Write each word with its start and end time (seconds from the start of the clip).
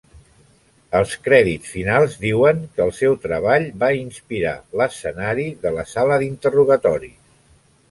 Els 0.99 1.11
crèdits 1.27 1.73
finals 1.73 2.15
diuen 2.23 2.63
que 2.77 2.83
el 2.87 2.95
seu 3.01 3.19
treball 3.27 3.67
"va 3.85 3.91
inspirar" 3.99 4.55
l'escenari 4.83 5.47
de 5.67 5.77
la 5.79 5.87
Sala 5.95 6.21
d'Interrogatoris. 6.25 7.17